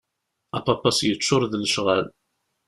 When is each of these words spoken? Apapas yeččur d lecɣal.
Apapas 0.57 0.97
yeččur 1.07 1.43
d 1.51 1.53
lecɣal. 1.63 2.05